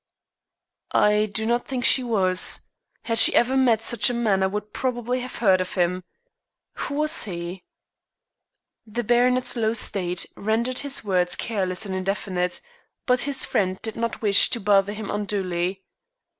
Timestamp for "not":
1.45-1.67, 13.95-14.23